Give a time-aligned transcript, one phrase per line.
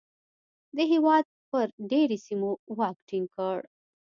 [0.75, 3.57] د هېواد پر ډېری سیمو واک ټینګ کړ.